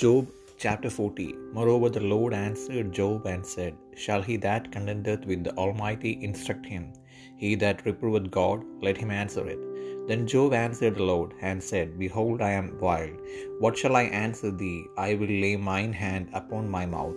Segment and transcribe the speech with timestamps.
[0.00, 0.26] Job
[0.56, 5.54] chapter 40 Moreover, the Lord answered Job and said, Shall he that contendeth with the
[5.56, 6.94] Almighty instruct him?
[7.36, 9.58] He that reproveth God, let him answer it.
[10.08, 13.18] Then Job answered the Lord and said, Behold, I am wild.
[13.58, 14.86] What shall I answer thee?
[14.96, 17.16] I will lay mine hand upon my mouth.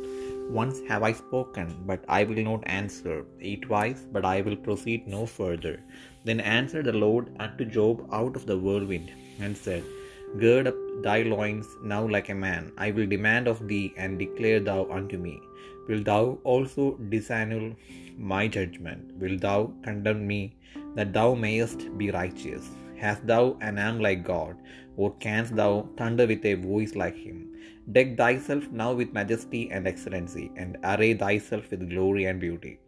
[0.49, 3.25] Once have I spoken, but I will not answer.
[3.39, 5.79] Eat twice, but I will proceed no further.
[6.25, 9.83] Then answered the Lord unto Job out of the whirlwind, and said,
[10.43, 12.71] Gird up thy loins now like a man.
[12.77, 15.35] I will demand of thee, and declare thou unto me.
[15.87, 17.67] Wilt thou also disannul
[18.17, 19.13] my judgment?
[19.21, 20.41] Wilt thou condemn me,
[20.95, 22.65] that thou mayest be righteous?
[23.03, 24.55] Hast thou an arm like God,
[24.97, 27.37] or canst thou thunder with a voice like him?
[27.91, 32.79] Deck thyself now with majesty and excellency, and array thyself with glory and beauty.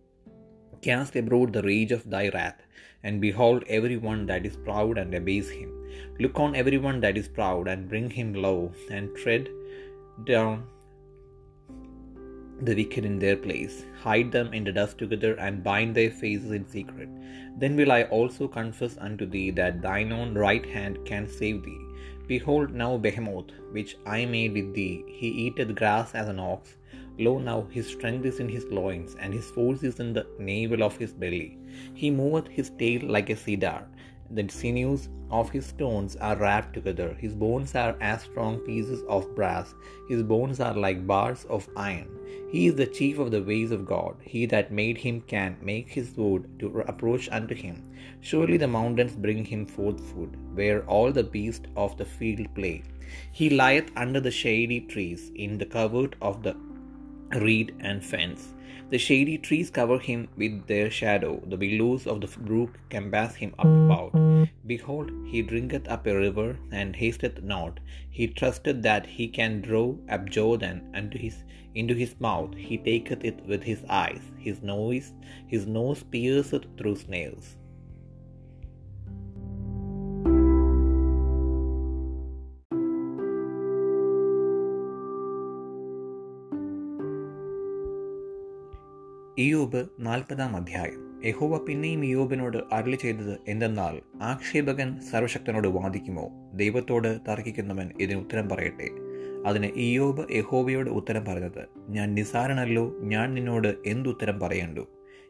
[0.81, 2.61] Cast abroad the rage of thy wrath,
[3.03, 5.71] and behold every one that is proud and abase him.
[6.19, 9.49] Look on every one that is proud, and bring him low, and tread
[10.25, 10.63] down
[12.61, 13.83] the wicked in their place.
[14.03, 17.09] Hide them in the dust together, and bind their faces in secret.
[17.57, 21.81] Then will I also confess unto thee that thine own right hand can save thee.
[22.27, 26.76] Behold now Behemoth, which I made with thee, he eateth grass as an ox.
[27.19, 30.83] Lo now his strength is in his loins, and his force is in the navel
[30.83, 31.57] of his belly.
[31.93, 33.87] He moveth his tail like a cedar.
[34.29, 37.15] The sinews of his stones are wrapped together.
[37.19, 39.73] His bones are as strong pieces of brass.
[40.09, 42.09] His bones are like bars of iron.
[42.51, 44.17] He is the chief of the ways of God.
[44.21, 47.83] He that made him can make his wood to approach unto him.
[48.19, 52.83] Surely the mountains bring him forth food, where all the beasts of the field play.
[53.31, 56.55] He lieth under the shady trees, in the covert of the
[57.35, 58.53] reed and fence.
[58.89, 63.53] The shady trees cover him with their shadow, the billows of the brook compass him
[63.59, 64.47] up about.
[64.65, 67.81] Behold, he drinketh up a river, and hasteth not.
[68.09, 71.43] He trusteth that he can draw up Jordan his
[71.75, 72.55] into his mouth.
[72.55, 74.21] He taketh it with his eyes.
[74.37, 75.13] His nose,
[75.47, 77.57] his nose pierceth through snails.
[89.39, 91.21] Iyob നാൽപ്പതാം അധ്യായം.
[91.25, 96.51] യഹോവ പിന്നെയും ഇയോബിനോട് അരളി ചെയ്തത് എന്തെന്നാൽ ആക്ഷേപകൻ സർവശക്തനോട് വാദിക്കുമോ?
[96.53, 98.89] ദൈവത്തോട് തർക്കിക്കുന്നവൻ ഇതിന് ഉത്തരം പറയട്ടെ.
[99.45, 104.87] അതിന് ഇയോബ് യഹോവയോട് ഉത്തരം പറഞ്ഞത് ഞാൻ നിസാരനല്ലോ ഞാൻ നിന്നോട് എന്തുത്തരം പറയണ്ടു?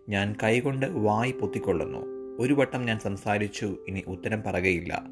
[0.09, 1.99] ഞാൻ കൈകൊണ്ട് വായി പൊത്തിക്കൊള്ളുന്നു.
[2.39, 5.03] ഒരു വട്ടം ഞാൻ സംസാരിച്ചു ഇനി ഉത്തരം പറകയില്ല.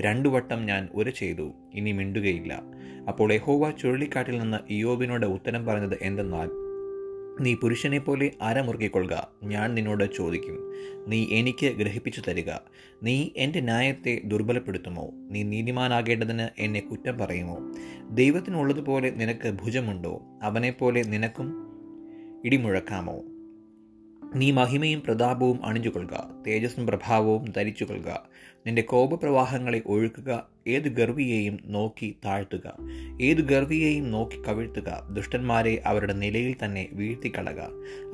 [0.00, 2.62] രണ്ടു വട്ടം ഞാൻ ഉര ചെയ്തു ഇനി മിണ്ടുകയില്ല.
[3.08, 6.69] അപ്പോൾ യഹോവ ചുഴലിക്കാട്ടിൽ നിന്ന് ഇയോബിനോട് ഉത്തരം പറഞ്ഞത് എന്തെന്നാൽ
[7.40, 10.72] നീ പുരുഷനെ പോലെ അരമുറുക്കിക്കൊള്ളുക ഞാൻ നിന്നോട് ചോദിക്കും.
[11.08, 12.50] നീ എനിക്ക് ഗ്രഹിപ്പിച്ചു തരിക.
[13.02, 15.10] നീ എന്റെ ന്യായത്തെ ദുർബലപ്പെടുത്തുമോ?
[15.14, 17.58] നീ നീതിമാനാകേണ്ടതിന് എന്നെ കുറ്റം പറയുമോ?
[18.10, 20.22] ദൈവത്തിനുള്ളതുപോലെ നിനക്ക് ഭുജമുണ്ടോ?
[20.42, 21.54] അവനെപ്പോലെ നിനക്കും
[22.44, 23.22] ഇടിമുഴക്കാമോ?
[24.34, 28.22] നീ മഹിമയും പ്രതാപവും അണിഞ്ഞുകൊള്ളുക തേജസ്സും പ്രഭാവവും ധരിച്ചു ധരിച്ചുകൊള്ളുക.
[28.66, 32.72] നിന്റെ കോപപ്രവാഹങ്ങളെ ഒഴുക്കുക ഏത് ഗർവിയെയും നോക്കി താഴ്ത്തുക.
[33.22, 37.60] ഏത് ഗർവിയെയും നോക്കി കവിഴ്ത്തുക ദുഷ്ടന്മാരെ അവരുടെ നിലയിൽ തന്നെ വീഴ്ത്തിക്കളക.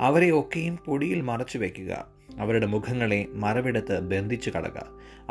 [0.01, 2.07] അവരെ ഒക്കെയും പൊടിയിൽ മറച്ചു വയ്ക്കുക.
[2.39, 4.77] അവരുടെ മുഖങ്ങളെ മറവിടത്ത് ബന്ധിച്ചു കളക.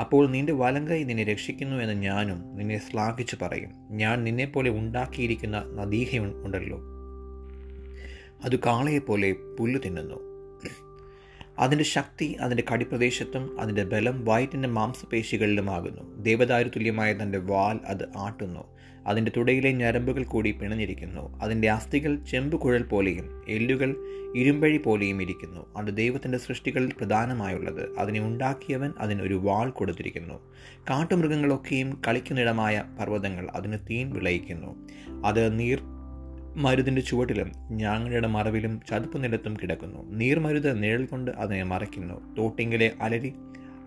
[0.00, 3.70] അപ്പോൾ നിന്റെ വലങ്കൈ നിന്നെ രക്ഷിക്കുന്നു എന്ന് ഞാനും നിന്നെ ശ്ലാഘിച്ചു പറയും.
[3.90, 6.78] ഞാൻ നിന്നെപ്പോലെ ഉണ്ടാക്കിയിരിക്കുന്ന നദീഹ ഉണ്ടല്ലോ.
[8.44, 10.35] അത് കാളയെപ്പോലെ പുല്ലു തിന്നുന്നു.
[11.58, 16.22] അതിന്റെ ശക്തി അതിന്റെ കടിപ്രദേശത്തും അതിന്റെ ബലം വയറ്റിന്റെ മാംസപേശികളിലുമാകുന്നു.
[16.22, 18.76] ദേവദാരു തുല്യമായ തന്റെ വാൽ അത് ആട്ടുന്നു.
[19.06, 21.38] അതിന്റെ തുടയിലെ ഞരമ്പുകൾ കൂടി പിണഞ്ഞിരിക്കുന്നു.
[21.38, 23.96] അതിന്റെ അസ്ഥികൾ ചെമ്പുകുഴൽ പോലെയും എല്ലുകൾ
[24.36, 25.74] ഇരുമ്പഴി പോലെയും ഇരിക്കുന്നു.
[25.76, 27.98] അത് ദൈവത്തിന്റെ സൃഷ്ടികളിൽ പ്രധാനമായുള്ളത്.
[27.98, 30.52] അതിനെ ഉണ്ടാക്കിയവൻ അതിനൊരു വാൾ കൊടുത്തിരിക്കുന്നു.
[30.90, 34.88] കാട്ടുമൃഗങ്ങളൊക്കെയും കളിക്കുന്നിടമായ പർവതങ്ങൾ അതിന് തീൻ വിളയിക്കുന്നു.
[35.26, 35.95] അത് നീർ
[36.56, 40.10] മരുതിന്റെ ചുവട്ടിലും ഞാങ്ങളുടെ മറവിലും ചതുപ്പ് നിലത്തും കിടക്കുന്നു.
[40.10, 42.34] നീർമരുത് നിഴൽ കൊണ്ട് അതിനെ മറയ്ക്കുന്നു.
[42.34, 43.34] തോട്ടിങ്കിലെ അലരി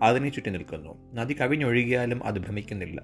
[0.02, 1.14] അതിനെ ചുറ്റി നിൽക്കുന്നു.
[1.14, 3.02] നദി കവിഞ്ഞൊഴുകിയാലും അത് ഭ്രമിക്കുന്നില്ല.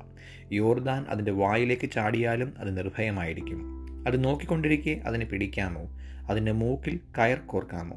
[0.52, 3.60] യോർദാൻ അതിന്റെ വായിലേക്ക് ചാടിയാലും അത് നിർഭയമായിരിക്കും.
[4.06, 5.82] അത് നോക്കിക്കൊണ്ടിരിക്കെ അതിനെ പിടിക്കാമോ?
[6.30, 7.96] അതിന്റെ മൂക്കിൽ കയർ കോർക്കാമോ?